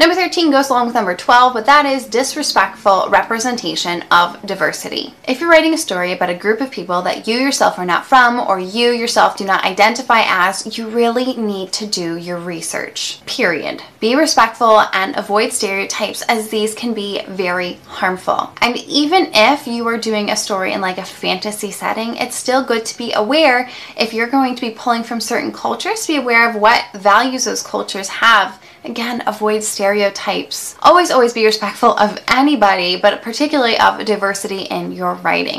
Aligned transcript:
Number 0.00 0.14
13 0.14 0.52
goes 0.52 0.70
along 0.70 0.86
with 0.86 0.94
number 0.94 1.16
12, 1.16 1.52
but 1.52 1.66
that 1.66 1.84
is 1.84 2.06
disrespectful 2.06 3.08
representation 3.10 4.04
of 4.12 4.40
diversity. 4.46 5.12
If 5.26 5.40
you're 5.40 5.50
writing 5.50 5.74
a 5.74 5.78
story 5.78 6.12
about 6.12 6.30
a 6.30 6.36
group 6.36 6.60
of 6.60 6.70
people 6.70 7.02
that 7.02 7.26
you 7.26 7.36
yourself 7.36 7.80
are 7.80 7.84
not 7.84 8.06
from 8.06 8.38
or 8.38 8.60
you 8.60 8.90
yourself 8.92 9.36
do 9.36 9.44
not 9.44 9.64
identify 9.64 10.22
as, 10.24 10.78
you 10.78 10.88
really 10.88 11.34
need 11.34 11.72
to 11.72 11.86
do 11.86 12.16
your 12.16 12.38
research. 12.38 13.20
Period. 13.26 13.82
Be 13.98 14.14
respectful 14.14 14.82
and 14.92 15.16
avoid 15.16 15.52
stereotypes 15.52 16.22
as 16.22 16.48
these 16.48 16.76
can 16.76 16.94
be 16.94 17.22
very 17.26 17.72
harmful. 17.86 18.52
And 18.62 18.76
even 18.76 19.30
if 19.34 19.66
you 19.66 19.88
are 19.88 19.98
doing 19.98 20.30
a 20.30 20.36
story 20.36 20.74
in 20.74 20.80
like 20.80 20.98
a 20.98 21.04
fantasy 21.04 21.72
setting, 21.72 22.14
it's 22.18 22.36
still 22.36 22.62
good 22.62 22.86
to 22.86 22.96
be 22.96 23.12
aware 23.14 23.68
if 23.96 24.14
you're 24.14 24.28
going 24.28 24.54
to 24.54 24.60
be 24.60 24.70
pulling 24.70 25.02
from 25.02 25.20
certain 25.20 25.50
cultures 25.50 26.06
be 26.06 26.16
aware 26.16 26.48
of 26.48 26.54
what 26.54 26.84
values 26.94 27.46
those 27.46 27.64
cultures 27.64 28.08
have 28.08 28.60
Again, 28.84 29.22
avoid 29.26 29.62
stereotypes. 29.88 30.76
Always, 30.80 31.10
always 31.10 31.32
be 31.32 31.46
respectful 31.46 31.96
of 31.96 32.20
anybody, 32.28 32.96
but 33.00 33.22
particularly 33.22 33.78
of 33.80 34.04
diversity 34.04 34.62
in 34.62 34.92
your 34.92 35.14
writing. 35.14 35.56